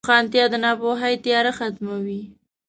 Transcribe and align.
روښانتیا 0.07 0.45
د 0.51 0.53
ناپوهۍ 0.63 1.15
تیاره 1.23 1.51
ختموي. 1.57 2.21